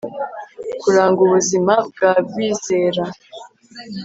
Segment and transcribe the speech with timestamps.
[0.81, 3.03] kuranga ubuzima bwa bizera